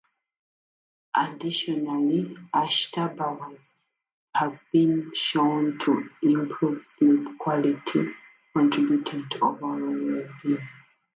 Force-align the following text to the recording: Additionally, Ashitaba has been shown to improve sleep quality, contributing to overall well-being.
Additionally, 1.15 2.35
Ashitaba 2.55 3.55
has 4.33 4.59
been 4.73 5.11
shown 5.13 5.77
to 5.77 6.09
improve 6.23 6.81
sleep 6.81 7.37
quality, 7.37 8.09
contributing 8.51 9.29
to 9.29 9.39
overall 9.45 9.79
well-being. 9.79 10.69